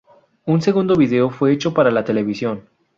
[0.47, 2.67] Un segundo vídeo fue hecho para la televisión.